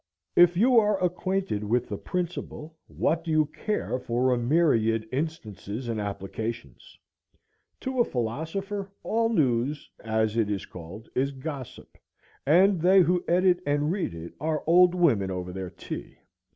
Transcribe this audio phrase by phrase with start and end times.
[0.35, 5.87] If you are acquainted with the principle, what do you care for a myriad instances
[5.87, 6.97] and applications?
[7.81, 11.99] To a philosopher all news, as it is called, is gossip,
[12.47, 16.17] and they who edit and read it are old women over their tea.